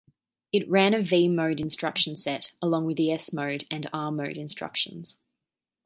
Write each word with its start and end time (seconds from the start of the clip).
It 0.51 0.67
ran 0.67 0.95
a 0.95 1.03
V-mode 1.03 1.59
instruction 1.59 2.15
set, 2.15 2.53
along 2.59 2.85
with 2.85 2.97
the 2.97 3.11
S-mode 3.11 3.67
and 3.69 3.87
R-mode 3.93 4.35
instructions. 4.35 5.19